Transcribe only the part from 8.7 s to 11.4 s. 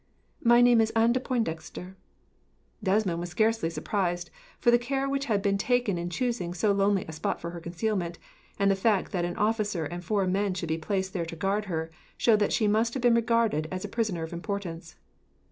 the fact that an officer and four men should be placed there to